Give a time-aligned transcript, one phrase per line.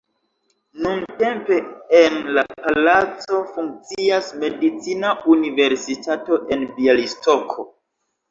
[0.85, 1.57] Nuntempe
[1.97, 7.67] en la palaco funkcias Medicina Universitato en Bjalistoko.